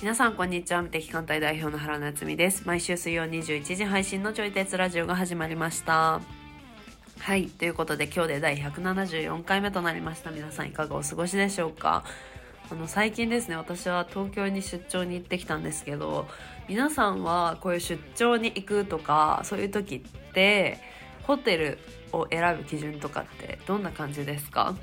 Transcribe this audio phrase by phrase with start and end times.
[0.00, 0.82] 皆さんこんにちは。
[0.82, 2.62] 無敵艦隊代表の原夏実です。
[2.66, 6.20] 毎週水曜21時配信のちょい鉄ラジオが始まりました。
[7.18, 7.48] はい。
[7.48, 10.30] ということで今日で第174回目となりました。
[10.30, 12.04] 皆さんいかがお過ごしでしょうか？
[12.70, 16.26] あの最近ですね私は東京に出張に行ってきたんですけど
[16.68, 20.78] 皆さんはこういう出張に行くとかそういう時って
[21.22, 21.78] ホテル
[22.12, 24.74] を選ぶ基準とかってどんな感じですか？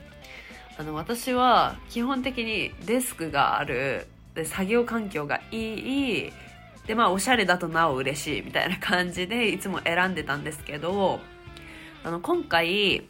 [0.78, 6.34] あの私は基本的にデスクがあるで作業環境がいい
[6.86, 11.20] でまあおしゃれだとなお嬉しいみたいな感じでいつも選んでたんですけど
[12.04, 13.08] あの今回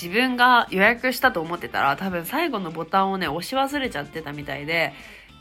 [0.00, 4.92] 自分が予約したと思ってたら多分最後のボタンをね押し忘れちゃってたみたいで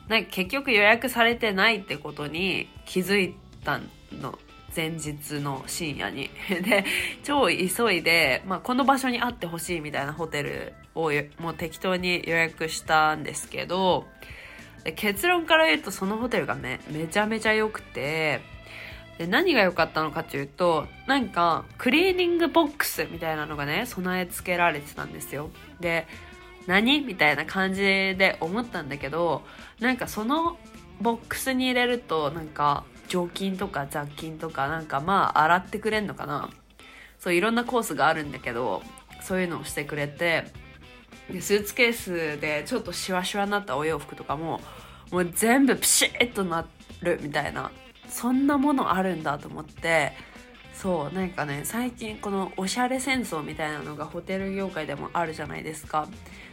[0.07, 3.79] なんか結局予約されてないってことに気づいた
[4.11, 4.37] の。
[4.75, 6.29] 前日の深夜に。
[6.61, 6.85] で
[7.23, 14.05] 超急いで、まあ、この場所にあってほしいみたいなホテルをもう適当に予約したんですけど
[14.95, 18.41] 結論から言うとそのホテルがねめちゃめちゃ良くて
[19.17, 25.49] で何が良かったのかというとなんかクリーニングボックスみたいなのがね備え付けられてたんですよ。
[25.79, 26.07] で
[26.67, 29.43] 何みたいな感じで思ったんだけど
[29.79, 30.57] なんかその
[31.01, 36.49] ボックスに入れるとなんか除菌とか雑菌とかなんかまあ洗ってくれんのかな。
[37.19, 38.83] そういろんなコースがあるんだけど
[39.21, 40.45] そういうのをしてくれて
[41.31, 44.61] でスーツケースでちょっとシワシワになったお洋服とかも
[45.11, 46.67] もう全部ピシッとな
[47.01, 47.71] るみたいな
[48.09, 50.13] そんなものあるんだと思って
[50.73, 56.07] そうなんかね最近このおしゃれ戦争みたいなのがホテル業界でもあるじゃないですか。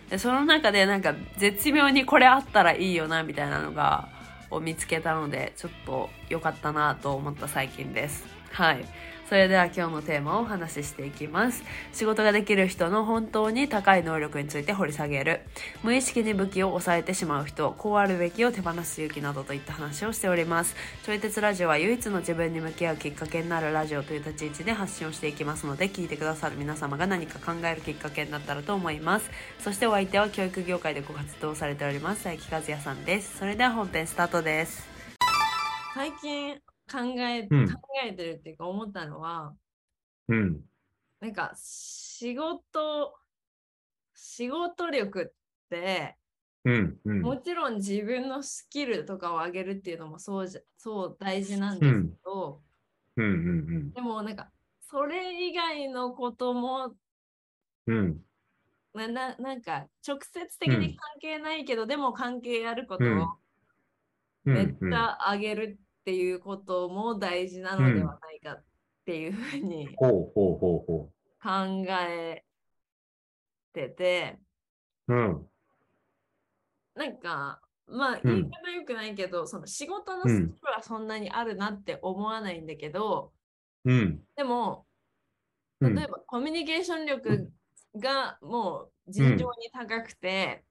[0.08, 4.08] でその中でなんか絶妙にこれあったらいいよなみたいなのが
[4.50, 8.24] を見つけたのでちょっと良かったなと思った最近です。
[8.50, 8.84] はい。
[9.28, 11.64] それでは今日のテーマをお話ししていきます。
[11.92, 15.40] 仕事ができる人の本当に高い能力について掘り下げる。
[15.82, 20.76] 無意識に武器を抑えてしまう人、こうあるべきを手放す勇気などといった話をしております。
[21.04, 29.30] ちょい鉄ラジオは唯一の自分に向き合うきっかけになるラジオという立ち位置で発信をしていきますので、聞いてくださる皆様が何か考えるきっかけになったらと思います。
[29.58, 33.38] そしてお相手は教育業界でご活動されております、佐伯和也さんです。
[33.38, 34.86] それでは本編スタートです。
[35.94, 39.54] 最近考え、うん、考えてるっていうか思ったのは、
[40.28, 40.60] うん、
[41.20, 43.14] なんか仕事
[44.14, 45.32] 仕事力っ
[45.70, 46.16] て、
[46.64, 52.62] うんうん、もちろん自分のスキルとかを上げるっていうのもそうじゃそう大事なんですけど、
[53.16, 53.24] うん。
[53.24, 54.50] うんうん、でもなんか
[54.80, 56.94] それ以外のことも、
[57.86, 58.20] うん、
[58.94, 63.38] なななんか直接的に関係ないけど、でも関係あることを
[64.44, 68.64] めっちゃ上げるっていうことも大事なのではないかっ
[69.06, 70.30] ていうふうに考
[72.08, 72.44] え
[73.72, 74.38] てて、
[75.08, 75.46] うん、
[76.94, 83.32] なんかまあ言い方よくないけど、うん、その仕事のスキルはそんなにあるなって思わないんだけど、
[83.86, 84.84] うん、でも
[85.80, 87.50] 例えばコミュニケーション力
[87.96, 90.64] がもう尋常に高くて、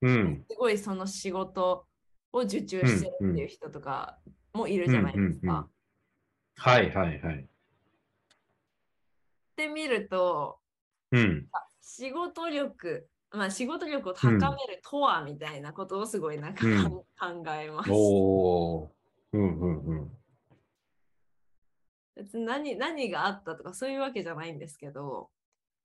[0.00, 1.84] うん、すごいその仕事
[2.32, 4.18] を受注してるっていう人とか
[4.54, 5.68] もいるじゃないですか。
[6.56, 7.34] はいはいはい。
[7.40, 7.46] っ
[9.56, 10.58] てみると、
[11.10, 11.46] うん、
[11.80, 17.04] 仕事力、まあ、仕事力を高めるとはみたいなことをすごいなんか、うん、考
[17.48, 17.90] えます。
[17.92, 18.90] お
[19.32, 20.10] うんうんうん。
[22.16, 25.30] 別に何何があったとかそういうわけじゃないんですけど、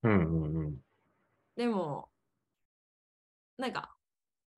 [0.04, 0.76] うんうんうん、
[1.56, 2.08] でも
[3.58, 3.96] なんか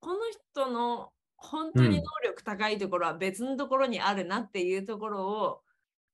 [0.00, 1.12] この人の
[1.42, 5.62] 本当に能力高いところは別のところにあるなっていうところを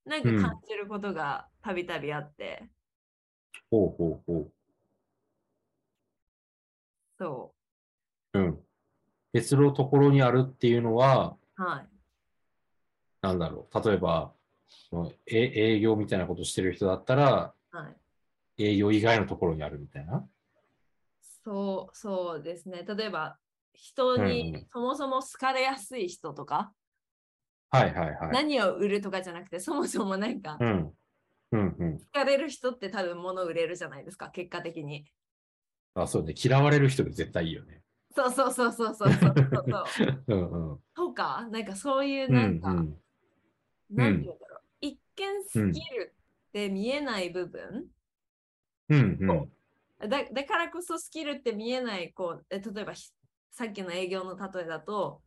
[0.05, 2.69] なんか感じることがたびたびあって。
[3.71, 4.53] ほうほうほう。
[7.19, 7.53] そ
[8.33, 8.39] う。
[8.39, 8.59] うん。
[9.33, 11.87] 別のところにあるっていうのは、はい。
[13.21, 13.89] なんだろう。
[13.89, 14.33] 例えば、
[15.27, 17.89] え営業みたいなことしてる人だったら、は
[18.57, 20.27] い、営業以外のところにあるみたいな？
[21.45, 22.85] そう、そうですね。
[22.89, 23.39] 例えば、
[23.79, 26.73] 人にそもそも好かれやすい人とか、
[27.71, 28.31] はいはいはい。
[28.33, 30.93] 何を売るとかじゃなくて、そもそもなんか、うん
[31.53, 35.07] うんうん、好かれる人って多分物売れるじゃないですか、結果的に。
[35.95, 36.35] あ、そうね。
[36.37, 37.83] 嫌われる人が絶対いいよね。
[38.17, 39.35] そうそうそうそうそうそう
[39.69, 40.79] そう うんうん。
[40.95, 46.15] とか、なんかそういうなんか、うんうん、なんて言うんだろう、一見スキル
[46.49, 47.87] って見えない部分、
[48.89, 52.95] うんうん、だだからこそスキルって見えないこう例えば
[53.51, 55.23] さっきの営業の例えだと、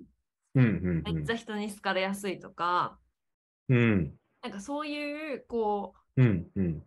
[0.55, 2.99] うんうんめっちゃ人に好かれやすいとか、
[3.69, 6.51] うん、なんかそういうこう、うん。
[6.55, 6.83] うん。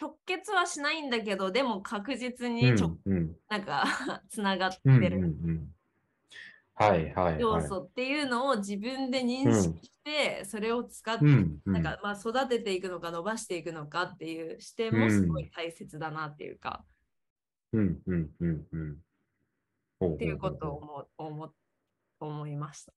[0.00, 2.98] 直結はしないんだけど、でも確実うにちょ、ん。
[3.06, 3.36] うん。
[3.48, 3.84] なんか
[4.30, 4.94] つながってうん。
[4.96, 5.02] うん。
[5.10, 5.74] るうん。
[6.74, 7.40] はいはいはい。
[7.40, 11.30] 要素っていうのを自分で認識して、それを使って、うん。
[11.64, 16.82] うんなんかまあ育てていくのか伸ばしていくのかっていう視点もすごい大切だなっていうか、
[17.72, 18.02] うん。
[18.06, 18.30] うん。
[18.40, 18.66] うん。
[18.72, 18.98] うん。
[20.06, 21.52] っていうことを思思
[22.20, 22.92] 思いました。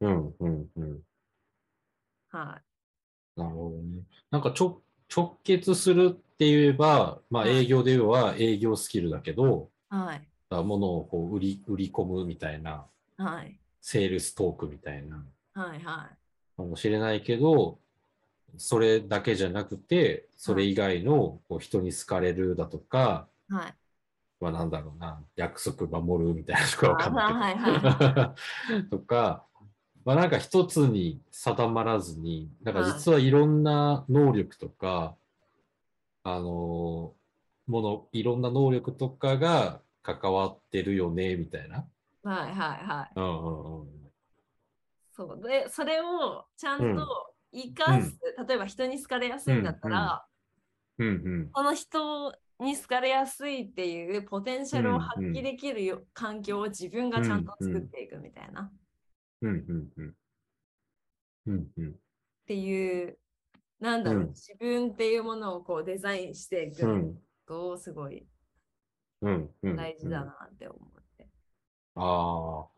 [0.00, 0.34] うん。
[0.38, 0.66] うん。
[0.76, 1.00] うん。
[2.30, 2.60] は
[3.36, 3.40] い。
[3.40, 4.02] なるほどね。
[4.30, 4.82] なんかちょ
[5.14, 10.26] 直結するって言えば、まあはい営業で言えば営業スキルだけど、はい。
[10.50, 12.86] 物をこう売り売り込むみたいな、
[13.16, 13.58] はい。
[13.80, 15.24] セールストークみたいな、
[15.54, 15.80] はい。
[15.80, 16.16] はい。
[16.56, 17.78] かもしれないけど、
[18.56, 23.74] それだけじゃなくて、それ以外のこう人に好かれるだとか、はい。
[24.40, 27.38] まあなんだろうな、約束守るみたいなとかわかんないけど。
[27.40, 29.46] はいはい とか、
[30.04, 35.16] まあなんか一つに定まらずに、なんかはい実はいろんな能力とか、
[36.22, 41.86] あのーもの、いろんな能力とかが関わってるよね、みたいな。
[42.22, 42.52] はい。
[42.52, 42.86] はい。
[42.86, 43.12] はい。
[43.14, 44.10] うんうんうん。
[45.12, 50.26] そうで、それをちゃうんんと生かす、例えば人に好かれやすいんだったら、
[50.98, 51.50] うんうん。
[51.54, 58.72] その人に好かれやすいっていうポテンシャルを発揮できるよ、環境を自分がちゃんと作っていくみたいな、っ
[59.42, 60.14] うんうんうん。
[61.46, 61.94] うんうん。
[62.46, 63.18] ていう、
[63.80, 68.26] なんだろう、うん自分っていうものをこうデザインしていくうんとすごい。
[69.22, 71.28] 大事だなって思って。
[71.96, 72.68] ああ。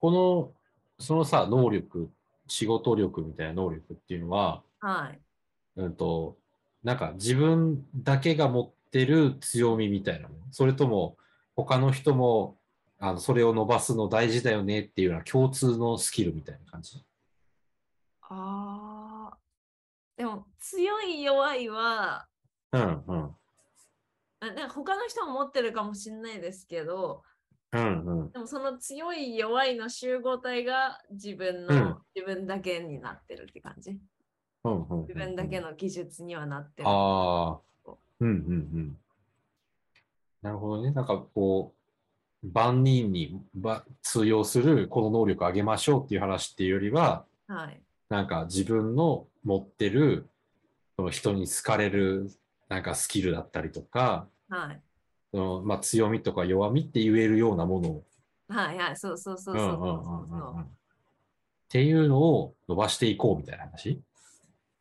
[0.00, 0.52] この、
[0.98, 2.10] そのさ、能力、
[2.48, 5.20] 仕事力みたいな能力っていうのは、はい。
[5.76, 6.36] うんと、
[6.82, 11.16] なんか自分だけが持ってる強みみたいなのそれとも
[11.56, 12.58] 他の人も
[12.98, 17.02] あのそれを伸ばすの大事だよねっていうような共通のスキルみたいな感じ？
[18.20, 19.36] ああ。
[20.16, 22.26] でも強い弱いは、
[22.72, 22.84] うんう
[23.14, 23.30] ん。
[24.40, 27.22] あなんか他の人も持ってるかもしれないですけど、
[27.72, 28.30] うんうん。
[28.30, 33.98] でもその強い弱いの集合体が自分の、うん自分だけになってるって感じ？
[34.64, 35.00] うんうん。
[35.08, 35.70] 自分だけの。
[35.70, 36.88] の技術にはなってる。
[36.88, 37.71] ああ。
[38.22, 38.34] うんうんう
[38.78, 38.96] ん。
[40.42, 40.90] なるほどね。
[40.90, 41.74] なんかこ
[42.42, 47.80] う、万人にば通用するこの能力を上げましょうっていう話っていうよりは、はい。
[48.08, 50.26] なんか自分の持ってる
[50.96, 52.30] その人に好かれる
[52.68, 54.80] なんかスキルだったりとか、はい。
[55.32, 58.04] そのまあ、強みとか弱みって言えるようなものを
[58.48, 58.96] はいはい。
[58.96, 60.66] そうそうそううんそううんうんそううんそううんうんっ
[61.72, 63.98] ていうのを伸ばしていこうみたいな話？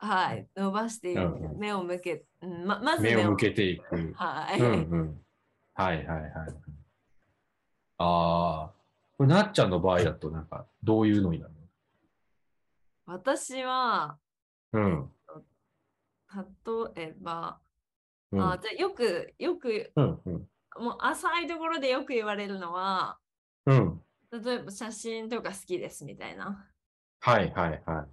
[0.01, 0.47] はい。
[0.55, 4.13] 伸ばしていくうんうん目を向け、うんままず目を向けていく。
[4.15, 4.59] はい。
[4.59, 5.21] うんうん。
[5.75, 6.31] はいはいはい。
[7.97, 8.71] ああ。
[9.17, 11.53] これなっちゃんの場合だとなんかどういうのになる
[13.05, 14.17] 私は、
[14.73, 15.11] のうん。
[16.95, 17.59] 例えば、
[18.31, 20.33] うんあじゃあよく、よく、うんうん。
[20.79, 23.19] もう浅いところでよく言われるのは、
[23.65, 24.01] うん。
[24.31, 26.65] 例えば写真とか好きですみたいな。
[27.19, 28.07] はいはいはい。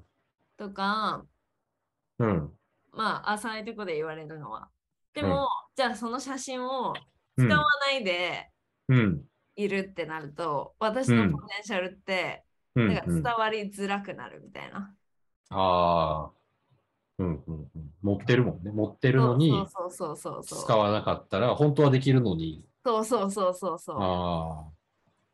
[0.58, 1.24] とか、
[2.18, 2.52] うん。
[2.92, 4.68] まあ浅いところで言われるのは。
[5.14, 6.92] でうんも、じゃあその写真を
[7.36, 8.50] うん使わないで
[8.88, 9.24] うん。
[9.56, 12.44] いるってなると、私のポテンシャルって、
[12.74, 12.94] うん。
[12.94, 14.94] なんか伝わりづらくなるみたいな。
[15.50, 16.30] ああ。
[17.18, 17.90] うんうんうん。
[18.02, 18.70] 持ってるもんね。
[18.70, 19.52] 持ってるのに。
[20.44, 22.64] 使わなかったら、本当はできるのに。
[22.84, 23.96] そうそうそうそうそう。
[24.00, 24.78] ああ。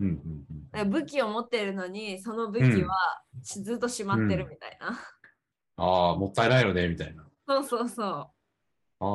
[0.01, 2.97] うんうんだから武器を持ってるのに、その武器は
[3.43, 4.99] しずっとしまってるみたいな。
[5.79, 5.85] うん。
[5.85, 7.25] ああ、もったいないよね、みたいな。
[7.47, 8.31] そうそうそう。
[9.01, 9.07] あ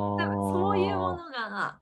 [0.52, 1.80] そういうものが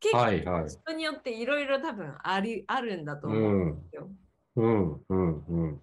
[0.00, 0.68] 結構。
[0.68, 4.10] 人によっていろいろ多分ありあるんだと思うんですよ。
[4.56, 5.82] うんうんうん。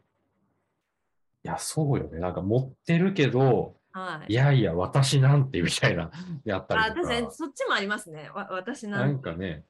[1.43, 2.19] いや、そうよね。
[2.19, 4.35] なんか持ってるけど、はいい。
[4.35, 6.11] やいや、私なんてみたいな、
[6.43, 7.31] やったあ、りと確かにか。
[7.31, 8.29] そっちもありますね。
[8.29, 9.65] わ私ななんんかね、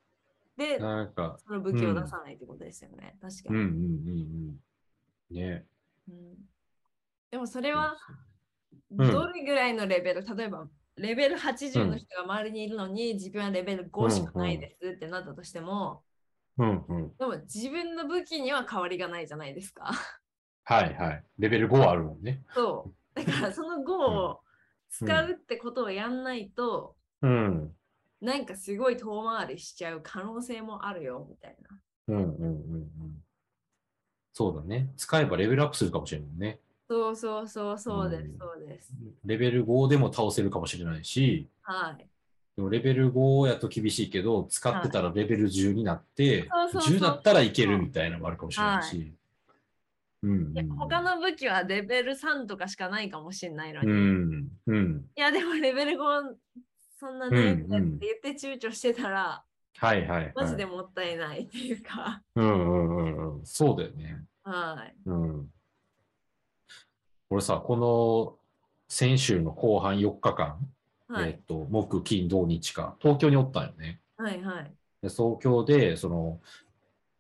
[0.58, 3.18] で、なんか、その武器を出さないってことですよね。
[3.22, 3.56] 確かに。
[3.56, 4.60] うんうんうん
[5.30, 5.36] うん。
[5.36, 5.66] ね。
[6.10, 6.36] うん
[7.30, 8.27] でもそれはうん
[8.92, 16.04] どれぐらいのレベル、例えばレベル80の人が周りにいるのに、自分はレベル5しかないですってなったとしても、
[16.58, 17.18] うんうん。
[17.18, 19.92] でも自分の武器には変わりがないじゃないですか。
[20.64, 21.24] はいはい。
[21.40, 22.42] レベル5あるもんね。
[22.54, 23.20] そう。
[23.20, 24.40] だからその5を
[24.90, 27.74] 使うってことをやんないと、うん。
[28.20, 31.80] なんかすごい遠回りしちゃう可能性もあるよみたいな。
[32.08, 33.24] うんうんうんうん。
[34.34, 34.92] そうだね。
[34.98, 36.60] 使えばレベルアップするかもしれないね。
[36.90, 38.94] そうそうそうそうです、うんそうです。
[39.26, 42.08] レベル5でも倒せるかもしれないし、はい。
[42.56, 49.14] でもレベル5やと厳しいけど、使ってたらレベル10になって、そうそうそう10だったらいけるみたいなのもあるかもしれないし。
[50.24, 54.48] うんいや他の武器はレベル3とかしかないかもしれないのうに、ん。
[54.66, 55.06] うん。
[55.16, 56.36] いやでもレベル5
[57.00, 59.44] そんなないんだって言って躊躇してたら、
[59.78, 60.34] はいはい、はい。
[60.36, 63.46] マジでもったいないっていうか、うんうんうんうん。
[63.46, 64.24] そうだよね。
[64.44, 64.96] はい。
[65.06, 65.50] うん。
[67.30, 68.36] 俺さ、この
[68.88, 70.58] 先週の後半4日間、
[71.08, 71.30] はい。
[71.30, 74.00] えっと、木、金、土、日か、東京におったんよね。
[74.18, 74.64] はいはい。
[75.02, 76.40] で東京で、その、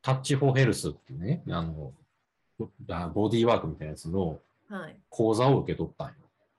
[0.01, 1.93] タッチフォーヘルスっていうね、あの、
[2.89, 4.95] あボディーワークみたいなやつのはい。
[5.09, 6.13] 講座を受け取ったんよ。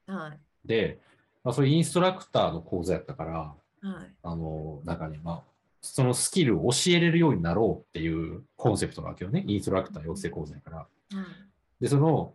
[0.06, 0.38] はい。
[0.64, 0.98] で、
[1.44, 3.54] まあ、それインストラクターの講座やったから、
[3.90, 4.14] はい。
[4.22, 5.42] あの、なんかね、まあ、
[5.82, 9.44] そのスキルを教えれるようになろうっていうコンセプトなわけよね。
[9.46, 10.76] インストラクター養成講座やから。
[10.78, 11.82] はい。
[11.82, 12.34] で、その、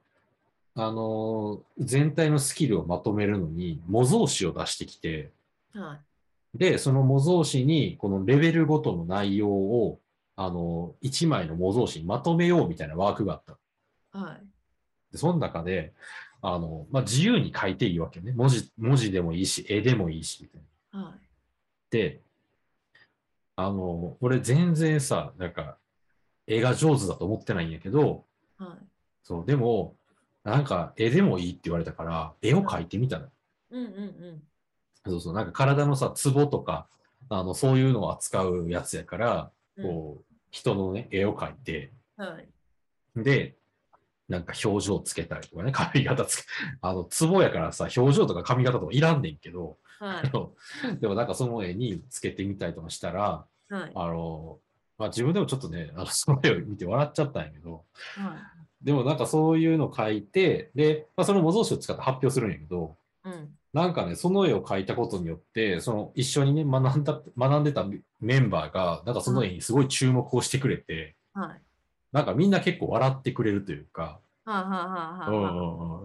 [0.75, 5.31] あの全体のスキルをまとめるのに模造紙を出してきて、
[5.73, 5.99] は
[6.55, 6.57] い。
[6.57, 9.99] で、その模造紙にこのレベルごとの内容を、
[10.35, 14.19] あの1枚の模造紙にまとめようみたいなワークがあった。
[14.19, 14.45] はい。
[15.11, 15.93] で、その中で、
[16.41, 18.33] あの、まあ、自由に書いていいわけよね。
[18.33, 20.61] 文字、文字でもいいし、絵でもいいし、みたい
[20.91, 21.07] な。
[21.07, 21.19] はい。
[21.89, 22.21] で、
[23.55, 25.77] あの、俺全然さ、なんか、
[26.47, 28.25] 絵が上手だと思ってないんやけど、
[28.57, 28.85] はい。
[29.23, 29.95] そう、でも、
[30.43, 33.27] なんか、絵でもいいって言われたから、絵を描いてみたの。
[33.71, 33.97] うんうんう
[34.31, 34.43] ん。
[35.05, 36.87] そうそう、なんか体のさ、ツボとか、
[37.29, 43.23] あの、そういうのを扱うやつやから、うんこう、人のね、絵を描いて、はい。
[43.23, 43.55] で、
[44.29, 46.43] なんか表情つけたりとかね、髪型つけ、
[46.81, 50.99] あの、ツボやからさ、表情とか髪型とかいらんねんけど、はい。
[50.99, 53.91] でもなんかその絵につけてみたりとかしたら、はい。
[53.95, 54.59] あの、
[54.97, 57.83] まあ自分でもちょっとね、あの、その絵を見て笑っちゃったんやけど、
[58.15, 58.52] はい。
[58.83, 63.49] でもなんかそういうの書いて、で、まあ、その模造紙を使って発表するんやけど、うん。
[63.73, 67.85] なんかね、その絵を描いたことによって、その一緒にね、学んだ、学んでた
[68.19, 71.61] メンバーが、なんかその絵にすごい注目をしてくれて、はい。
[72.11, 74.19] なんかみんな結構笑ってくれるというか、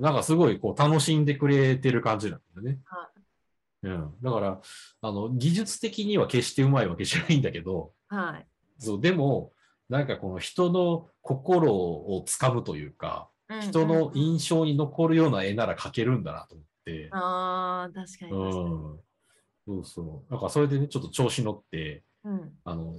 [0.00, 2.78] なんかすごいこう楽しんでくれてる感じなんだよね。
[2.84, 3.08] は
[3.82, 4.60] うん、だから
[5.02, 8.46] あの、技術的には決してうまいわけじゃないんだけど、はい。
[8.78, 9.52] そうでも、
[9.88, 18.98] なんかこの人の心をつかむというか、うん人のうん印象に残るような絵なら描けるんだなと思って、ああ、確かにうん確かに。
[19.66, 20.30] そうそう。
[20.30, 22.52] なんかそれでね、ちょっと調子乗って、うん。
[22.64, 22.96] あの、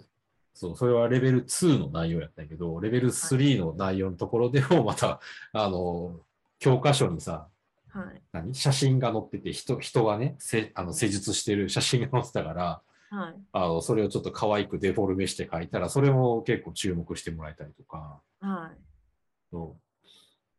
[0.53, 5.19] そう、それはレベル2の内容やったんやけど、レベル3の内容のところでも また、
[5.53, 6.19] あの、
[6.59, 7.47] 教科書にさ、
[7.89, 8.21] はい。
[8.31, 8.53] 何？
[8.53, 13.35] 写真が載ってて、人、人がね、せあの施術してる写真が載ってたから、はい。
[13.51, 18.77] あの、それをちょっと可愛くデフォルメして書いたら、それも結構注目してもらえたりとか、はい。
[19.51, 19.75] そ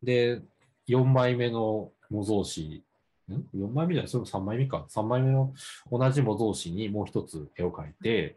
[0.02, 0.42] うで、
[0.88, 2.82] 4枚目の模造紙、
[3.28, 4.86] ん ?4 枚目じゃない、それも3枚目か。
[4.88, 5.54] 3枚目の
[5.90, 8.36] 同じ模造紙にもう一つ絵を描いて、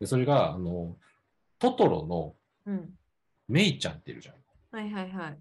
[0.00, 0.96] でそれが、あの、
[1.58, 2.34] トトロの
[2.66, 2.94] うん。
[3.46, 4.34] メイちゃんっているじゃん。
[4.70, 5.38] はいはいはい。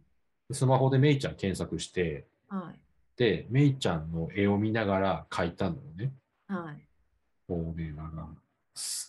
[0.51, 2.79] スマホでメイちゃん検索して、はい。
[3.15, 6.11] で、メイちゃんの絵を見ながら描いたのよね。
[7.53, 7.63] はい。
[7.65, 8.29] もうね、なんか、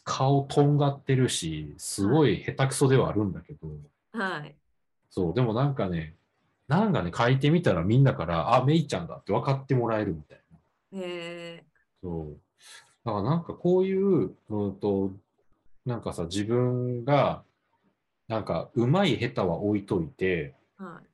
[0.04, 3.68] 顔とんがってるし、すごい下手くそではあるんだけど、
[4.12, 4.54] はい。
[5.10, 6.14] そう、でもなんかね、
[6.68, 10.58] なんかね、書いてみたらみんなから、あ、メイちゃんだって分かってもらえるみたいな。
[11.00, 11.64] え
[12.02, 12.40] そう。
[13.04, 15.12] だからなんかこういう、うんと、
[15.84, 17.42] なんかさ、自分が、
[18.28, 21.04] なんか、うまい下手は置いといて、ー、はい。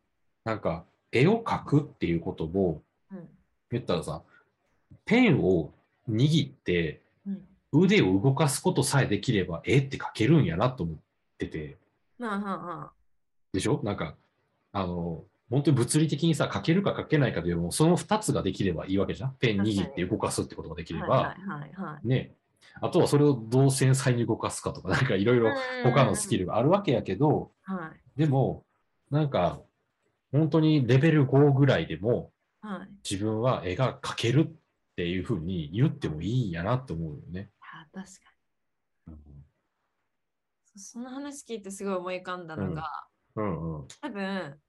[0.45, 3.29] なんか、絵を描くっていうことも、うん。
[3.73, 4.23] 言ったらさ、
[5.05, 5.73] ペンを
[6.09, 7.01] 握って、うん。
[7.73, 10.97] 腕を動かすことさえできれば、絵って描けるんやなと思っ
[11.39, 11.79] てて、
[12.19, 12.93] まあまあま
[13.53, 13.81] でしょ？
[13.85, 14.17] なんか、
[14.73, 19.35] あの、本当に物理的にさ、書けるか書けないかというよりも、その2つができればいいわけじゃん。
[19.39, 20.97] ペン握って動かすってことができあ。
[20.97, 22.07] れば、はいはいはいはい。
[22.07, 22.35] ね。
[22.81, 28.19] あとはそれをどう繊細に動かすかとか、 なんかいろいろ他のスキルがあるわけやけど、はい。
[28.19, 28.65] でも、
[29.11, 29.61] なんか、
[30.31, 32.89] 本当にレベル5ぐらいでも、はい。
[33.09, 34.53] 自分は絵が描けるっ
[34.95, 37.51] ていうふうに言ってもいいんやなって思うよね。
[37.93, 39.17] あ確かに。
[40.65, 42.85] そその話聞いてすごい思い浮かんだのが、
[43.37, 43.89] うんうん。
[44.01, 44.61] 多分、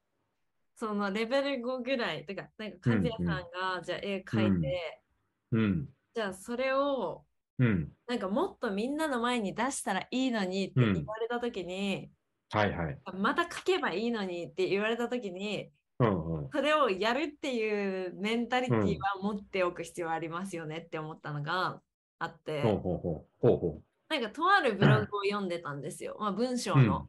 [0.75, 5.04] そのレベル5ぐらい、てか、なんか、和也さんが、じゃあ絵描いて、
[5.51, 5.90] うん。
[6.13, 7.25] じゃあそれを、
[7.60, 7.92] うん。
[8.08, 12.12] なんかもっとみんなの前に出したらいいのにってうん言われたときに、
[12.50, 13.00] はいはい。
[13.13, 16.50] また書けばいいのにって言われたときに、うんうん。
[16.51, 21.82] それをやるっていうメンタリティは持っておく必要ありますよねって思ったのが
[22.22, 23.48] あって、ほうほうほう。
[23.48, 26.18] ほうほなんかとあるブログを読んでたんですよ。
[26.20, 26.78] まあ、文章う。
[26.78, 27.08] うんの,、。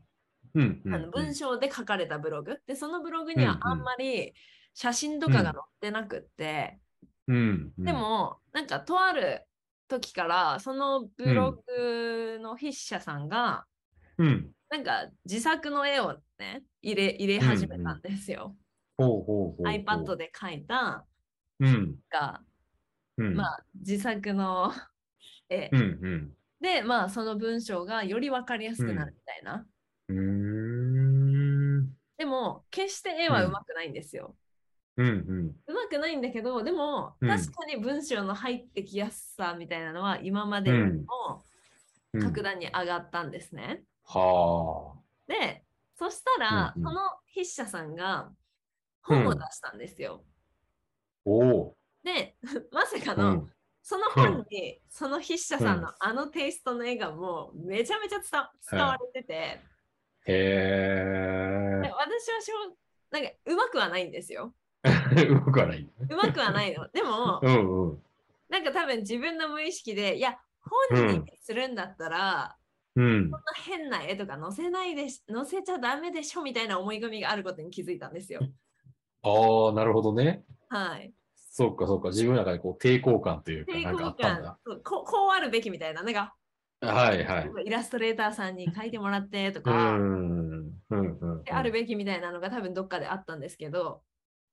[0.55, 0.83] うん。
[0.85, 2.59] うんあの文章で書かれたブログ。
[2.67, 4.33] で、そのブログにはうんうんあんまり
[4.73, 6.81] 写真とかが載ってなくって、
[7.29, 7.73] うん。
[7.77, 9.43] で、も、なんかとある
[9.87, 13.67] 時から、そのブログの筆者さんが、
[14.17, 14.51] うん。
[14.71, 18.57] なんか自作の絵をね、入れ入れ始めたんですよ。
[18.99, 21.05] iPad で描いた
[21.61, 21.97] うん。
[22.11, 22.41] が、
[23.19, 23.37] うん。
[23.37, 24.92] まあ自作の絵、
[25.73, 26.33] うんうん。
[26.61, 29.67] で、まあその文章がより分かりやすくなるみたいな。
[30.09, 31.87] うーん。
[32.17, 34.37] でも、決して絵はうまくないんですよ。
[34.97, 35.57] うんうん。
[35.67, 41.45] うまくないんだけど、でも、うん確かに文章の入ってきやすさみたいなのは今までよりも
[42.13, 43.85] うん格段に上がったんですね。
[44.05, 44.95] は
[45.27, 47.01] で、そしたら、うんうんその
[47.35, 48.31] 筆者さんが
[49.03, 50.23] 本を出したんですよ。
[50.27, 50.33] あ。
[51.25, 51.77] おお。
[52.05, 52.37] で、
[52.71, 53.53] まさかの、うん。
[53.83, 58.27] その本に、その筆者さんのあのテイストの絵がもうめちゃめちゃ伝
[58.71, 59.61] 伝われてて、
[60.27, 62.77] へで私はしょう
[63.11, 64.55] なんかうまくはないんですよ。
[64.85, 65.27] え。
[65.27, 65.89] 動かない。
[66.09, 66.89] うまくはないの。
[66.95, 68.03] でも、うんうん。
[68.49, 70.39] なんか多分自分の無意識で、いや、
[70.91, 72.57] 本にするんだったら、
[72.95, 73.31] うん。
[73.31, 78.41] こんな変な絵とか載せないでし、載せちゃダメでしょみたいな思い込みがあることに気づいたんですよ。
[79.23, 80.45] ああ、なるほどね。
[80.69, 81.13] はい。
[81.55, 82.09] そうか、そうか。
[82.09, 84.59] 自分の中でこう抵抗感というか、抵なんかあったんだ。
[84.65, 86.35] こう、こうあるべきみたいな、なんか、
[86.81, 87.67] はいはい。
[87.67, 90.83] イラストレーターさんに描いてもらってとうか、ん。
[90.91, 91.45] うんうん。
[91.45, 94.03] であるべきみたいなのが多分どっかであったんですけど、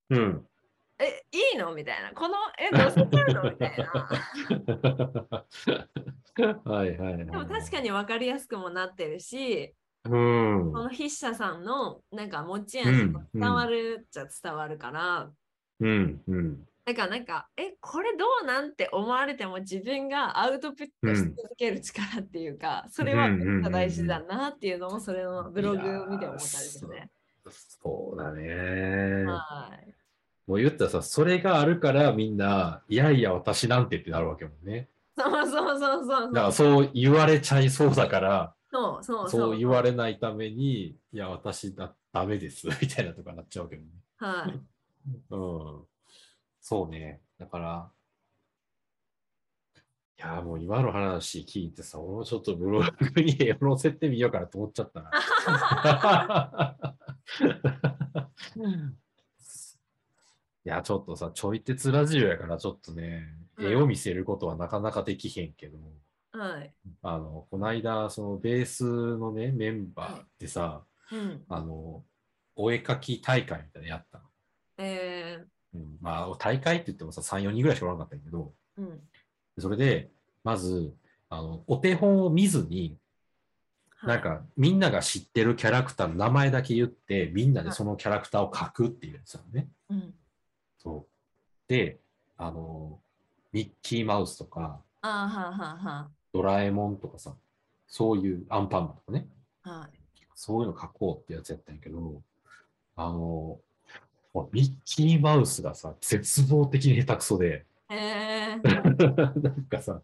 [0.10, 0.46] うん。
[1.00, 2.14] え、いいのみたいな。
[2.14, 3.92] この絵載せちゃうのみたいな。
[6.66, 7.26] はいはいはい。
[7.26, 9.76] でも確かに分かりやすくもなってるし、
[10.06, 10.72] うん。
[10.74, 15.34] この筆者さんのなんか持ちうん味も伝わるっちゃ伝わるから、
[15.80, 16.69] うんうん。
[16.90, 27.12] だからなんか、え、これどうなんて思われても自分がアウトプットし続ける力っていうか、それはめっちゃ大事だなっていうのも、それのブログを見て思ったんですよね。
[27.48, 29.24] そうだね。
[29.26, 29.94] はい。
[30.48, 34.90] もう言ったらさ、それがあるからみんな、いやいや、私なんてってなるわけもんね。
[35.16, 36.92] そうそうそうそうだからそう。
[36.96, 43.90] 言われちゃいそうだから、そうそうそう言われないために、いや、私だ、ダメです、みたいなとかなっちゃうけどね。
[44.18, 44.60] はい。
[45.30, 45.89] うん。
[46.62, 47.22] そうね。
[47.38, 47.92] だから、
[50.20, 52.82] いや、もう今の話聞いてさ、俺もちょっとブロ
[53.14, 55.12] グに絵を載せてみようかなと思っちゃったな。
[60.66, 65.78] いや、ちょっとさ、ちょい鉄ラジオやから、ちょっとね、うん絵を見せることはなかなかできへんけど、
[66.32, 66.74] はい。
[67.02, 71.44] あの、この間、そのベースのね、メンバーでさ、うん。
[71.50, 72.06] あの、
[72.56, 74.26] お絵描き大会みたいなのやったの。
[74.78, 79.00] えうん、まあ、大会って言ってもさ、3、4人ぐらいしかおらなかったけど、ー、うん。
[79.58, 80.10] それで、
[80.44, 80.94] まず、
[81.30, 82.98] あの、お手本を見ずに、
[83.98, 89.68] はいなん、か、みんなが知ってるキャラクターの名前だけ言って、みんなでそのキャラクターを描くっていうやつなのね。
[89.90, 90.14] うん。
[90.78, 91.08] そう。
[91.68, 92.00] で、
[92.38, 93.00] あの、
[93.52, 97.36] ミッキーマウスとか、あーはあはあはドラえもんとかさ、
[97.88, 99.28] そういうアンパンマンとかね、
[99.64, 99.70] あ。
[99.82, 100.00] はい。
[100.36, 102.22] そういうの描こうってやつやったんやけど、
[102.96, 103.60] あの、
[104.52, 110.02] ミッキーマウスがさ、絶望的に下手くそで、えー、 なんかさ、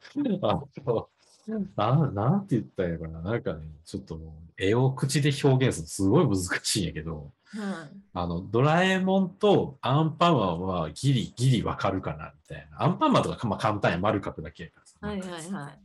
[1.75, 4.19] あのななんて言ったんやろな、なんかね、ちょっと
[4.57, 7.97] 絵を口で表現するのすごい難しいんやけど、はい。
[8.13, 12.83] あの、ドラえもんとアンパンマンはギリギリわかるかな、みたいな。
[12.83, 14.97] アンパンマンとかまあ簡単や、丸書くだけやからさ。
[15.01, 15.79] はいはいはい。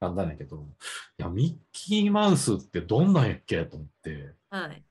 [0.00, 4.82] 簡単やけど、いや、ミッキーマウスってどんなんやっけと思って、はい。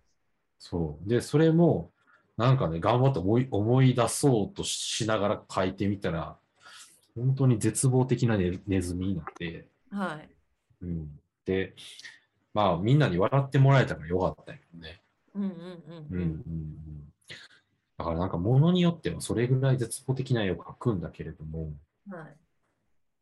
[0.57, 1.09] そう。
[1.09, 1.91] で、それも、
[2.37, 6.37] なんかね、頑張って思い思い出そうとしながら書いてみたら、
[7.15, 10.29] 本当に絶望的なネネズミになって、はい。
[10.81, 11.19] うん。
[11.45, 11.75] で、
[12.53, 15.01] まあ、みんなに笑ってもらえたからよかったんやけどね。
[15.35, 17.13] うんうんうんううんんうん。
[17.97, 21.71] だからなんか、ものによってはそれぐらい絶望的な絵を描くんだけれども、
[22.07, 22.13] うん。
[22.13, 22.37] はい。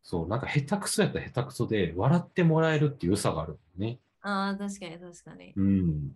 [0.04, 4.00] そう、なんか下手くそやったら下手くそで、笑ってもらえるっていう良さがあるよね。
[4.22, 5.54] ああ、確かに確かに。
[5.56, 6.16] うん。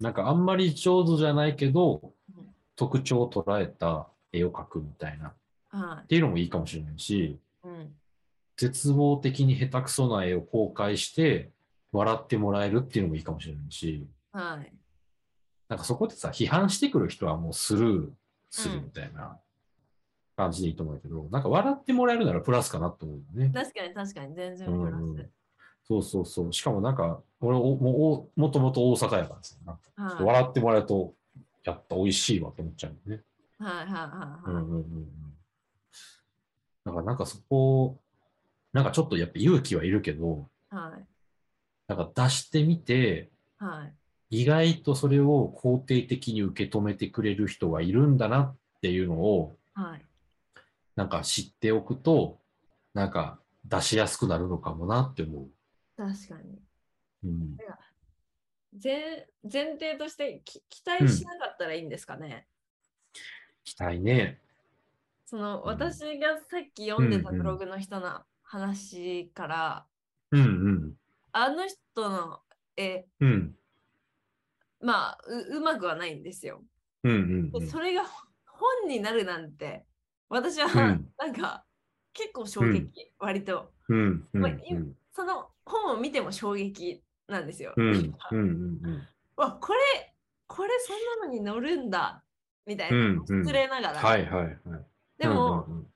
[0.00, 5.28] なんかあんまり上手じゃないけどうん、特徴を捉えた絵を描くみたいな。
[5.28, 5.32] っ
[5.70, 7.38] はていうのもいいかもしれないし、い。
[7.64, 7.94] うん。
[8.56, 11.50] 絶望的に下手くそな絵を公開して、
[11.92, 14.72] 笑ってもらえるっていうのもいいかもしれないし、はい。
[15.68, 18.10] なんかそこでさ、批判してくる人はもうスルー
[18.50, 19.38] するみたいな
[20.36, 23.50] 感じでいいと思うけど、なんか笑ってもらえるならプラスかなと思うよね。
[23.52, 25.02] 確かに確かに、全然うんプラス。
[25.02, 25.30] うん
[25.88, 26.52] そうそうそう。
[26.52, 30.14] しかもなんか、俺おもうもともと大阪やからさ、はい。
[30.14, 31.14] はい笑ってもらえると、
[31.64, 33.22] やった、美味しいわと思っちゃうよね。
[33.58, 34.50] はいはいはい。
[34.50, 35.08] うんうんうんうん。
[36.84, 37.98] だからなんかそこ、
[38.72, 41.04] なんかちょっとやっぱ勇気はいるけど、はい。
[41.88, 43.84] なんか出してみて、は
[44.30, 44.40] い。
[44.42, 50.04] 意外とそれを肯定的に受け止めてくれる人がいるんだなっていうのを、はい。
[50.96, 52.38] なんか知っておくと、
[52.94, 55.48] なんか出しやすくなるのかもなって思う。
[55.96, 56.58] 確かに。
[57.24, 57.56] うん。
[58.82, 62.46] 前前提としてき期待しなかったらいいんですかね、
[63.64, 64.40] 期待ね。
[65.24, 69.86] そのうん私がさっき読んでたうんうんブログの人の話から、
[70.30, 70.94] うんうん。
[71.32, 72.40] あの人の
[72.76, 73.56] 絵うん。
[74.80, 76.62] まあううまくはないんですよ。
[77.02, 78.04] うんうんでそれが
[78.46, 79.86] 本になるなんて
[80.28, 81.64] 私はうんなんか
[82.12, 84.28] 結構衝撃、割とうん。
[84.32, 84.42] うん。
[84.42, 87.72] まあ今その本を見ても衝撃なんですよ。
[87.76, 87.92] うん。
[87.92, 88.38] なんかうん。
[88.40, 89.08] うん。
[89.36, 89.80] わこれ
[90.46, 92.22] これそんなのに乗るんだ
[92.66, 94.58] みたいな、うんうん失礼ながら、はいはいはい。
[95.18, 95.86] でも、うんうん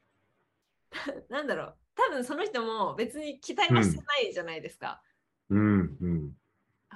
[1.31, 5.01] なんだろう多分その人も別に期待はしてないじゃないですか。
[5.49, 6.33] うんうん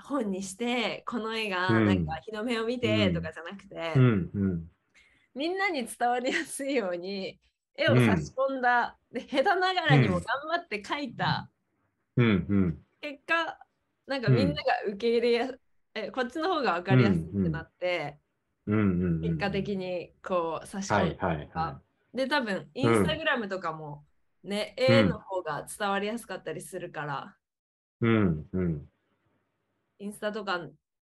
[0.03, 4.71] 本にしてこの絵がうんなんか日の目を見てとかじゃなくて、うんうん
[5.35, 7.41] みんなに伝わりやすいように
[7.77, 11.51] 絵を差し込んだ、で下手ながらにも頑張って描いた
[12.17, 12.31] うんう
[12.67, 13.59] ん結果
[14.07, 15.51] なんかみんなが受け入れや、
[15.95, 18.19] えこっちの方が分かりやすくなって、
[18.67, 19.21] うんうん。
[19.21, 21.81] 結果的にこう差し込んだはいはいは
[22.15, 24.05] で多分インスタグラムとかも
[24.45, 27.35] ね、絵の方が伝わりやすかったりするから、
[28.03, 28.07] い。
[28.07, 28.89] うんうん。
[29.99, 30.61] インスタとか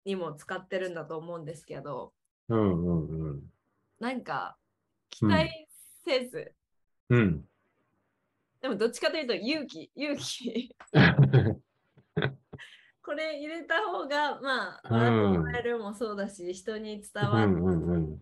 [0.05, 2.13] にも使ってるんだと思うんですけど
[2.47, 3.43] うんうんうん。
[3.99, 4.57] なんか
[5.09, 5.67] 期待
[6.05, 6.53] せず、
[7.09, 7.45] うん。
[8.61, 10.75] でもどっちかというと勇気勇気
[13.07, 18.21] これ入れた方がまあうん笑ってもらえるもそうだし、人に伝わうんうんうん。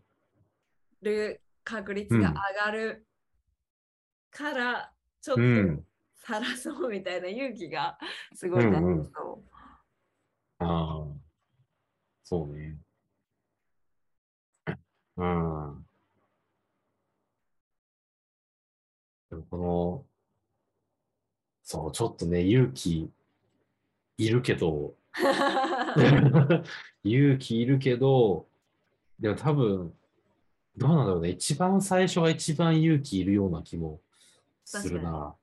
[1.01, 2.33] る確率が上
[2.65, 3.07] がる
[4.29, 5.85] から、ちょっとうん。
[6.13, 7.97] さらそうみたいな勇気が
[8.35, 9.55] すごい大事そう。
[10.59, 11.07] ああ。
[12.23, 12.77] そうね。
[15.17, 15.85] うん。
[19.31, 20.05] でもこの、
[21.63, 23.11] そう、ちょっとね、勇気
[24.17, 24.95] いるけど、
[27.03, 28.47] 勇気いるけど、
[29.19, 29.93] でも多分、
[30.77, 31.29] どうなんだろうね。
[31.29, 34.01] 一番最初が一番勇気いるような気も
[34.65, 35.35] するな。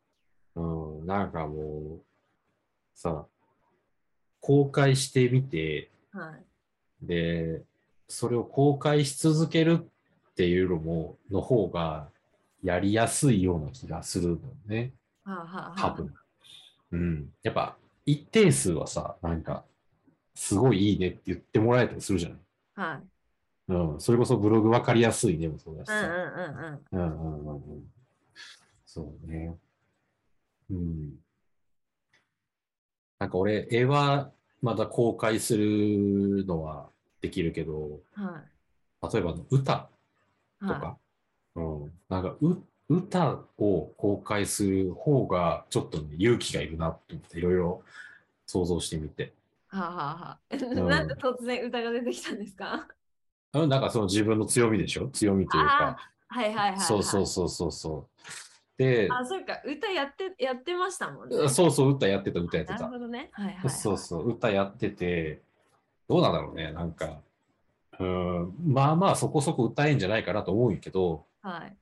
[0.55, 0.61] う
[1.03, 2.03] ん、なんかもう、
[2.95, 3.27] さ、
[4.41, 6.45] 公開してみて、はい
[7.03, 7.63] で、
[8.09, 9.81] それを公開し続ける
[10.31, 12.09] っていうのも、の方が
[12.63, 14.93] やりやすいような気がするのね。
[15.25, 16.15] はあはあはあ多分。
[16.93, 17.29] うん。
[17.43, 19.65] やっぱ、一定数はさ、なんか、
[20.35, 22.39] すごいいいねって言ってもらえたりするじゃない。
[22.75, 23.03] はい。
[23.69, 24.01] うん。
[24.01, 25.95] それこそブログわかりやすいねもそうだしさ。
[25.95, 26.99] うんうんうんうん。
[26.99, 27.85] うんうんうんうん。
[28.87, 29.57] そうね。
[30.71, 31.13] うん。
[33.19, 38.43] なんか俺、絵はまだ公開するのはできるけど、は
[39.13, 39.77] 例えば歌い。
[39.77, 39.89] は
[40.61, 40.99] とか、
[41.57, 41.93] うん。
[42.09, 47.83] なんかう、歌を公開する方がちょっとね、勇気がいるなって思って、いろいろ
[48.47, 49.23] 想像してみて。
[49.23, 49.77] い。
[49.77, 52.87] はあはあなんで突然歌が出てきたんですか？
[53.55, 55.09] うんなんかその自分の強みでしょ？
[55.09, 55.97] 強みというか。
[56.29, 56.81] はいはいはい、はい。
[56.81, 58.29] そうそうそうそうそう。
[58.79, 59.61] で、あ、そうか。
[59.67, 61.49] 歌やってやってましたもんね。
[61.49, 62.93] そうそう、歌やってた、歌やってたなる。
[62.93, 63.29] ほどね。
[63.33, 63.71] はいはい、はい。
[63.71, 65.43] そうそう、歌やってて、
[66.09, 67.21] どうなんだろうね、なんか、
[68.01, 71.77] うん、まあまあそこそこ歌えんじゃないかなと思うけど、はい。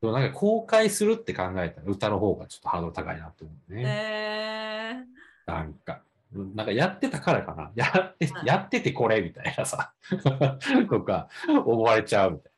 [0.00, 3.82] でもなんか公開するって考えたら歌の方がちょっとハードル高いなと思うね。
[3.86, 6.02] えー、なんか、
[6.34, 7.70] うんなんかやってたからかな。
[7.76, 9.94] やって、はいやっててこれみたいなさ、
[10.90, 12.52] とか思われちゃうみたい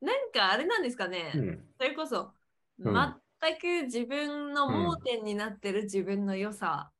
[0.00, 1.32] なんかあれなんですかね。
[1.34, 1.40] な。
[1.40, 1.68] うん。
[1.76, 2.32] それこそ、
[2.80, 6.90] うん全く自分の盲点になってる自分の良さ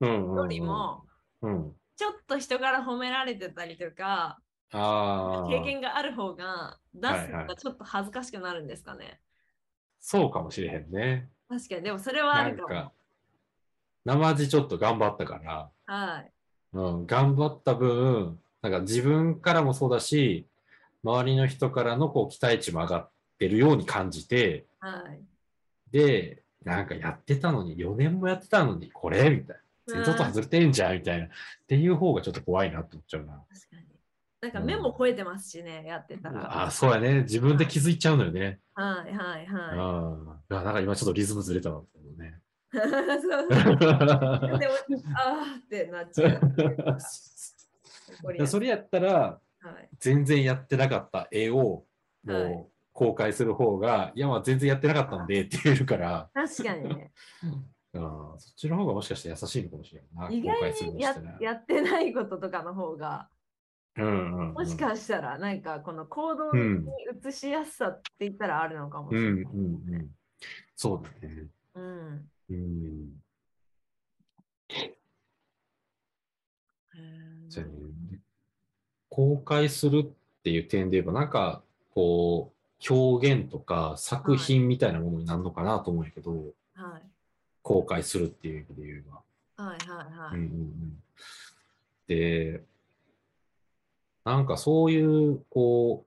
[0.00, 1.04] よりも、
[1.42, 1.76] うん。
[1.96, 4.38] ちょっと人から褒められてたりとか、
[4.72, 5.48] ああ。
[5.48, 9.20] 経験がある方が出すはいはいのがちょっと恥ずかしくなるんですかね。
[10.00, 11.28] そうかもしれへんね。
[11.48, 12.68] 確かに、でもそれはあなんるかも。
[12.68, 12.92] か、
[14.04, 16.32] 生地ちょっと頑張ったから、はい。
[16.72, 20.46] うん、頑張った分、なんか自分からもそうだし、
[21.02, 25.20] 周りの人からのこう期待値も上がってるように感じて、はい。
[25.90, 29.30] で、なんかやってたのに、4年もやってたのに、これ？
[29.30, 29.62] みたいな。
[29.86, 31.26] 全然音外れてんじゃんみたいな。
[31.26, 31.28] っ
[31.66, 33.32] ていう方がちょっと怖いなって思っちゃうな。
[33.32, 33.67] 確。
[34.40, 36.66] なんか目も超えてますしね、やってたら。
[36.66, 37.22] あ、そうやね。
[37.22, 38.60] 自分で気づいちゃうのよね。
[38.74, 39.56] はいはいうん。
[40.26, 42.40] はいやなんか今ちょっとリズムずれたなって思うね。
[42.72, 42.76] い。
[42.78, 42.86] そ
[43.44, 43.56] うで
[44.68, 44.74] も、
[45.16, 46.40] あーってなっちゃう。
[48.46, 49.88] それやったら、はい。
[49.98, 51.84] 全然やってなかった絵を
[52.24, 57.12] はいもう公開する方が、い、やまあ全然やってなかったんでって言えるから、確かにね。
[57.94, 58.00] うん、
[58.38, 60.36] そっちの方がもしかして優しいのかもしれないな。
[60.36, 61.14] 意外にや。
[61.40, 63.28] やってないこととかの方が、
[63.96, 66.90] うんうんうん、もしかしたら、なんかこの行動うんに
[67.28, 69.54] 移しやすさって言ったらあるのかもしうんれない。
[69.54, 70.10] うんうん。
[70.76, 71.46] そうだね。
[71.74, 72.30] うん。
[72.50, 73.18] うん。
[77.56, 78.20] ね
[79.08, 81.62] 公開するっていう点で言えば、なんか、
[81.94, 86.32] こう、表現とか作品みたいなものになるのかなと思うんやけど、
[86.74, 87.02] はい。
[87.62, 89.02] 公開するっていう意味で言え
[89.56, 89.64] ば。
[89.64, 90.36] はいはいはい。
[90.36, 91.02] うんうんうん、
[92.06, 92.62] で、
[94.24, 96.04] なんかそういう、こ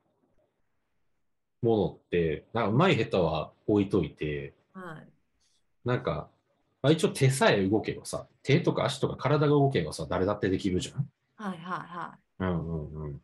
[1.61, 5.07] う、ものって、なんかうまい下手は置いといて、はい。
[5.85, 6.29] なんか、
[6.81, 11.09] まあ、一応手さえ動けばさ、手とか足とか体が動けばさ、誰だってできるじゃん。
[11.37, 13.21] はいはいはうんうんうん。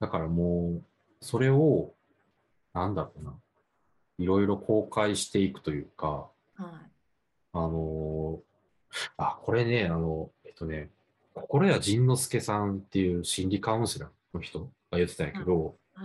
[0.00, 0.82] だからもう、
[1.20, 1.94] それを、
[2.72, 3.34] なんだろうな、
[4.18, 6.62] いろいろ公開していくというか、い。
[6.62, 6.72] はい。
[7.52, 8.54] あのー
[9.16, 10.90] あ、これね、あの、えっとね、
[11.34, 16.04] 心谷仁之助さんっていう心理カウンセラーの人が言ってたんやけど、は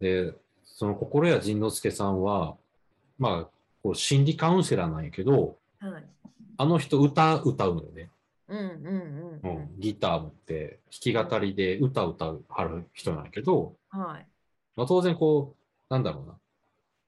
[0.00, 0.04] い。
[0.04, 2.56] で、その心谷仁之助さんは、
[3.18, 3.48] まあ、
[3.82, 6.04] こう心理カウンセラーなんやけど、はい。
[6.56, 8.10] あの人歌歌うのよね。
[8.48, 9.50] うんうんうんううん。
[9.62, 14.26] ん、ギター持って弾き語りで歌歌うはる人なんやけど、はい。
[14.76, 16.34] まあ、当然こう、なんだろうな、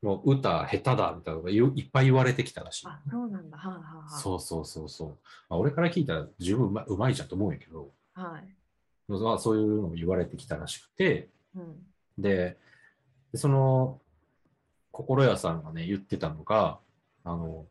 [0.05, 2.87] もう歌下手だみたいなのがいいっぱい言われてきたらしい。
[2.87, 3.57] あ、そうなんだ。
[3.57, 4.21] はいはいはい。
[4.21, 5.09] そうそうそうそう。
[5.49, 8.55] まあ、俺から聞いたら十分うまうまいじゃんと思うんやけど、はい。
[9.09, 11.77] まあ、そういうのも言われてきたらしくて、うん。
[12.19, 12.59] で、
[13.33, 13.99] でその、
[14.93, 16.79] 心屋さんがね、言ってたのが、
[17.25, 17.65] あの、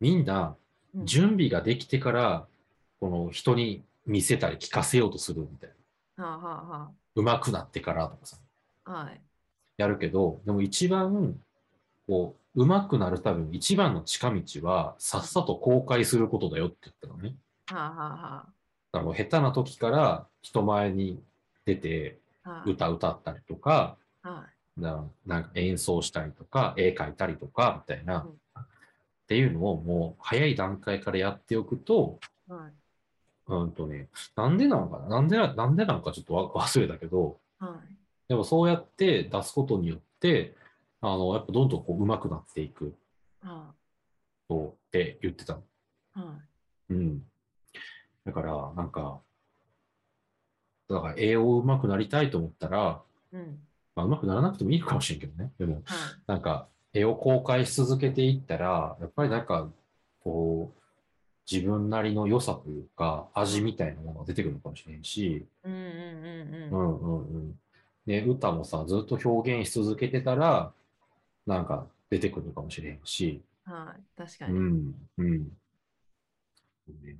[0.00, 0.56] みんな
[0.96, 2.48] うん準備ができてから、
[2.98, 5.70] この人に見せたり聞かせようとするみたい
[6.16, 6.24] な。
[6.24, 8.38] はあは上手くなってからとかさ。
[8.84, 9.20] はい。
[9.76, 11.40] やるけど、でも一番、
[12.08, 17.36] こう、上手くなるために一番の近道は、さっさと公開することだよって言ったのね。
[17.66, 18.46] はあは
[18.90, 21.22] だからもう下手な時から人前に
[21.64, 22.18] 出て。
[22.64, 24.46] 歌歌ったりとか、は
[24.78, 24.80] い。
[24.80, 32.18] ななんか演奏したりとか、絵描いたりとか、みたいな、うんっていうのをもう早い段階からやっておくと、
[32.48, 32.72] はい。
[33.48, 35.08] うんとね、なんでなのかな？
[35.08, 37.94] なんでな、なんでなのかちょっとわ忘れたけど、はい。
[38.28, 40.54] でもそうやって出すことによって、
[41.00, 42.94] あの、やっぱどんどんこう上手くなっていく
[43.40, 43.72] は
[44.48, 45.62] とって言ってたの。
[46.14, 46.20] あ。
[46.20, 46.38] は
[46.90, 47.22] うん。
[48.24, 49.20] だから、なんか、
[50.88, 53.36] だから絵を上手くなりたいと思ったら、い。
[53.36, 53.58] うん。
[53.94, 55.52] まあ、上手くならなくてもいいかもしれんけどね。
[55.58, 55.84] でも、はい。
[56.26, 59.68] なんか、絵を公開し続けていったら、やっぱりなんか、
[60.24, 60.78] こう、
[61.50, 65.88] 自分なりの良さというか、味みたいなものが出てくるのかもしれんし、うんうんうん
[66.54, 66.80] ううん。
[66.80, 67.58] んうんうん。
[68.06, 70.72] ね、歌もさ、ずっと表現し続けてたら、
[71.48, 74.02] なんか出てくるのかもしれんし、はい。
[74.18, 74.58] 確かに。
[74.58, 75.38] うん、うん。
[77.02, 77.16] ね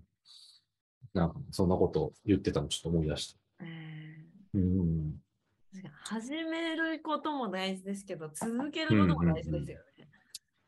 [1.15, 3.39] なんか、そんなこと言ってたのちょっと思い出した。
[3.65, 4.63] えうん。
[4.63, 5.13] ー
[5.73, 10.09] 確かに始めることも大事ですけど、続けることも大事ですよね。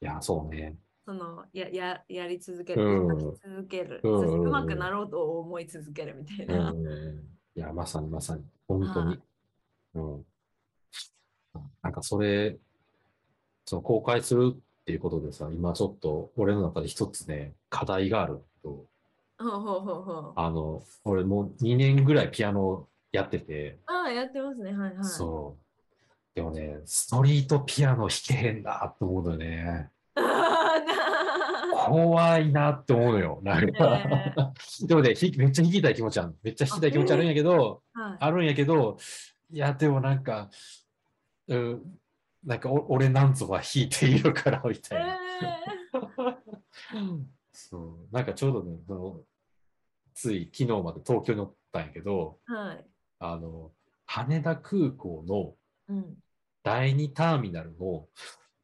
[0.01, 0.77] いや、そうね。
[1.05, 6.73] そのやややり続ける、うん続ける、うんまくなろうと思い続けるみたいうな。
[6.73, 6.77] ん。
[6.77, 8.45] いや、まさにまさに。
[8.67, 9.19] 本当に。
[9.95, 10.25] うん。
[11.83, 12.57] なんかそれ、
[13.71, 18.85] その公開するっていうことでさ、今ちょっと俺の中で一つね、課題があるんだけど、
[19.39, 20.33] ほうほうほうほう。
[20.35, 24.73] あの、俺もう2年ぐらいピアノやってて、ああ、やってますね。
[24.73, 25.05] はいはい。
[25.05, 25.65] そう。
[26.35, 29.91] でもね、ストリートピアノ弾けへんなと思うのよね。
[31.87, 33.41] 怖いなって思うのよ。
[33.45, 34.35] なんか、
[34.83, 36.35] えでもね、ひめっちゃ弾きたい気持ちある。
[36.43, 38.99] めっちゃ弾きたい気持ちあるんやけど、はいあるんやけど、
[39.53, 40.51] いや、でもなんか、
[41.47, 42.01] うん、
[42.45, 45.19] なんかお俺なんぞは弾いているから、みたいな。
[47.53, 47.79] そ
[48.11, 49.21] う、なんかちょうどね、その、
[50.15, 52.87] つい昨日まで東京におったんやけど、はい。
[53.19, 53.73] あの、
[54.07, 55.55] 羽田空港の
[55.89, 56.17] うん。
[56.63, 58.07] 第2ターミナルの、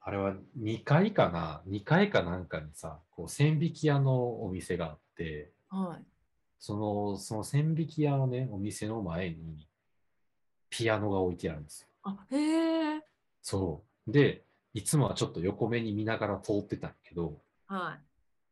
[0.00, 6.04] あれは2階かな ?2 階かなんかにさ、こう、千匹屋のお店があって、はい。
[6.58, 9.66] その、その千匹屋のね、お店の前に、
[10.68, 11.88] ピアノが置いてあるんですよ。
[12.02, 12.86] あ、へえ。
[13.48, 14.12] そう。
[14.12, 14.42] で、
[14.74, 18.00] いつもはちょっと横目に見ながら通ってたんやけど、はい。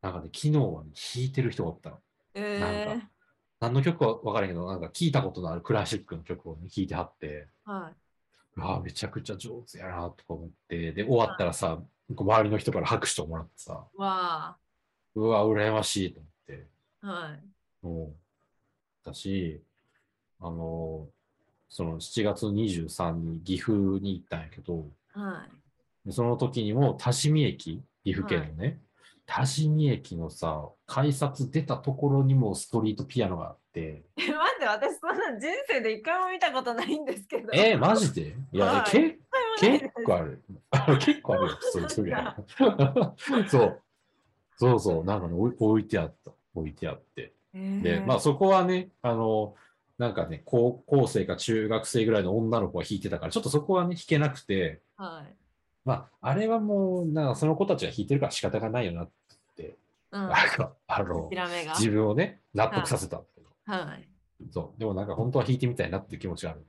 [0.00, 1.98] なんかね、昨日はね、弾いてる人がおったの。
[2.34, 3.10] えなんえか
[3.58, 7.96] 何の曲は分からんけど、なんか聞いたことのあるクラシックの曲をね、弾いてはって、はい。
[8.56, 11.82] うわあ、めちゃくちゃ上手やな、とか思って、で、終わったらさ、
[12.16, 14.56] 周りの人から拍手をもらってさ、わ
[15.16, 16.68] うわ、羨ましいと思って、
[17.02, 17.06] あ。
[17.08, 17.42] はい。
[17.82, 19.60] もう、だし、
[20.38, 21.08] あの、
[21.74, 25.44] その7月23に岐阜に行ったんやけど、は
[26.04, 26.06] い。
[26.06, 28.78] でその時にも多治見駅、岐阜県のね、
[29.26, 37.48] 多治見駅のさ、改札出たところにもストリートピアノがあって、え、待って、私そんな人生で一回も見たことないんですけど。
[37.52, 38.36] えー、マジで？
[38.52, 39.18] いや、はいけ
[39.58, 40.44] 結構ある。
[41.00, 42.16] 結構あるよ、それそれ
[43.48, 43.82] そう。
[44.56, 46.30] そうそう、なんかね、置い置いてあった。
[46.54, 47.32] 置いてあって。
[47.52, 49.56] えーで、まあそこはね、あの、
[49.98, 55.34] なんかね、高校生か中学生ぐらいの女の子が弾いてたから、ちょっとそこはね、弾けなくて、はい。
[55.84, 59.10] まあ、あれはもう、なんかその子たちが弾いてるから仕方がないよなっ
[59.56, 59.76] て、
[60.10, 60.28] うん。
[60.28, 61.30] なんか、あの。
[61.78, 64.08] 自分をね、納得させたんだけど、はい。
[64.50, 64.80] そう。
[64.80, 66.64] でもなんか本当は弾いてみたいなっていう気持ちがある。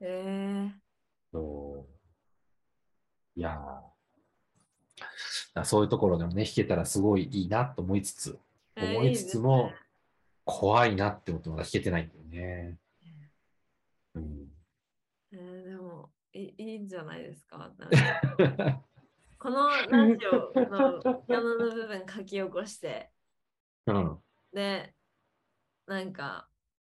[0.00, 0.70] え
[1.32, 1.96] そう
[3.38, 3.58] いや
[5.64, 8.96] そういうところでもね、弾けたらすごいいいなと思いつつ、ー。
[8.96, 9.70] 思いつつも、
[10.46, 12.78] 怖いなって思ってまだ弾けてないんだよね。
[14.14, 14.48] うん、
[15.32, 17.58] えーでもいいいいんじゃないですか？
[17.58, 17.68] か
[19.38, 23.10] このラジオのピアノの部分書き起こして、
[23.86, 24.18] うん。
[24.52, 24.94] で、
[25.86, 26.48] なんか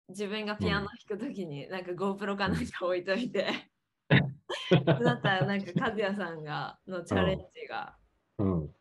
[0.10, 3.72] 自分がピアノ弾くときに、なんか GoPro かなんか置いといて、
[4.70, 7.98] だったらなんか和也さんがのチャレンジが、
[8.38, 8.76] うん。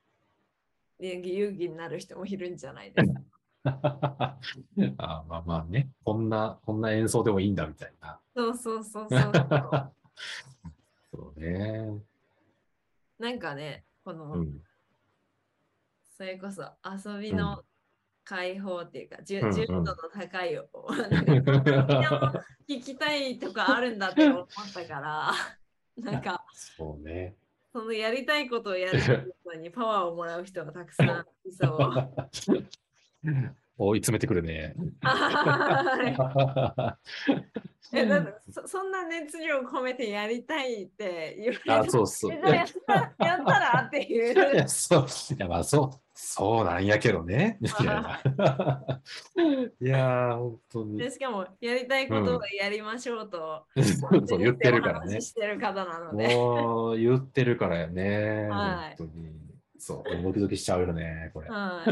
[0.99, 1.23] 勇
[1.57, 3.21] 気になる人もいるんじゃないですか？
[4.99, 8.21] あまあまあね、こんな、こんな演奏でもいいんだみたいな。
[8.37, 9.33] そうそうそうそう
[11.11, 11.41] そう。
[11.41, 11.99] ね。
[13.19, 14.61] なんかね、この、うん。
[16.17, 17.65] それこそ遊びの
[18.23, 20.69] 解放っていうか、じゅうん度の高いを、
[21.11, 25.33] なんかピアノ弾きたいとかあるんだって思ったから、
[25.97, 27.37] なんかそうね。
[27.73, 32.11] そのやりたいことをやるのにパワーをもらう人がたくさんいそう。
[33.77, 34.75] 追い詰めてくるね。
[37.93, 38.09] え
[38.51, 42.33] そそんな熱量込めてやりたいって言われあ、そうそう。
[42.51, 44.13] やったらやったらってい。
[44.13, 45.07] いうやそう。
[45.37, 47.59] いや、まあ、そう、そうなんやけどね。
[49.81, 51.11] いや、本当にで。
[51.11, 53.83] しかもやりたいことをやりましょうと、そ
[54.19, 55.29] うそう、言ってるからねお話し。
[55.29, 56.35] してる方なので。
[56.35, 58.49] もう、言ってるからよね。
[58.49, 59.44] はい本当に。
[59.85, 61.51] そう、ドキドキしちゃうよね、これ。
[61.51, 61.85] は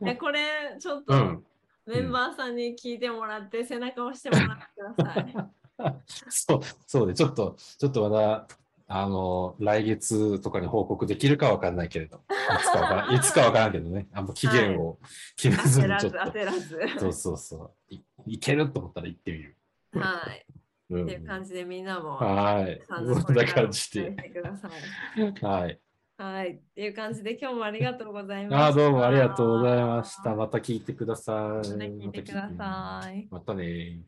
[0.00, 0.06] い。
[0.10, 1.44] えこれちょっとうん。
[1.84, 5.34] メンバーさんに聞いてもらって背中を押してもらってください。
[6.28, 8.46] そう、そうで、ちょっと、ちょっとまだ、
[8.86, 14.98] あの、来月とかに報告できるかわかんないけれど、いつかわからん、 いつかわからんけどね、あんま期限を
[15.36, 16.78] 決めずにちょっと、焦らず。
[17.00, 19.56] そうそうそうい、いけると思ったら行ってみる。
[19.94, 20.46] はい。
[20.90, 22.16] うんっていう感じでみんなも。
[22.16, 22.80] はい。
[22.86, 23.72] そんな感じで。
[23.72, 25.44] してください。
[25.44, 25.80] はい。
[26.18, 26.50] はい。
[26.50, 28.64] っていう感じで今日もありがとうございました。
[28.64, 30.34] ああ、どうもありがとうございました。
[30.34, 31.36] また聞いてください。
[31.36, 33.28] また聞いてください。
[33.30, 34.00] またね。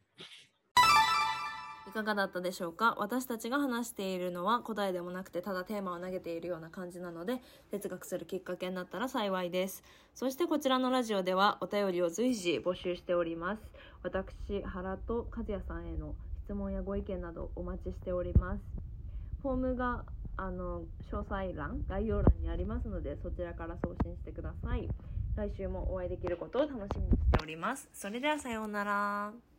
[1.88, 2.96] いかがだったでしょうか？
[2.98, 9.82] 私たちが話しているのは答えでもなくてただテーマを投げているような感じなので哲学するきっかけになったら幸いです
[10.14, 13.62] そしてこちらのラジオではお便りを随時募集しております
[14.04, 18.62] 私原と和也さんへの質問やご意見などお待ちしております
[19.42, 20.04] フォームが
[20.42, 24.88] あの詳細欄概要欄にありますのでそちらから送信してください。
[25.36, 27.88] 来週もお会いできることを楽しみにしております。
[27.92, 29.49] それではさようなら。